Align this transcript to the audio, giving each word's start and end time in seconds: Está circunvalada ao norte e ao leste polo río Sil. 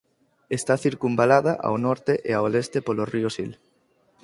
Está 0.57 0.73
circunvalada 0.85 1.53
ao 1.67 1.75
norte 1.85 2.13
e 2.29 2.31
ao 2.35 2.45
leste 2.53 2.79
polo 2.87 3.03
río 3.13 3.29
Sil. 3.35 3.51